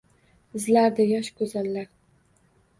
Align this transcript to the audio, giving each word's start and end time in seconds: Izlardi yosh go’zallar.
Izlardi 0.59 1.05
yosh 1.09 1.31
go’zallar. 1.43 1.89